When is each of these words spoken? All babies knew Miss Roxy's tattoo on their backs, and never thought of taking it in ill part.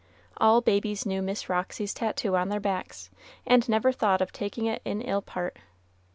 All 0.37 0.61
babies 0.61 1.05
knew 1.05 1.21
Miss 1.21 1.47
Roxy's 1.47 1.93
tattoo 1.93 2.35
on 2.35 2.49
their 2.49 2.59
backs, 2.59 3.11
and 3.45 3.69
never 3.69 3.91
thought 3.91 4.19
of 4.19 4.31
taking 4.31 4.65
it 4.65 4.81
in 4.83 4.99
ill 5.01 5.21
part. 5.21 5.57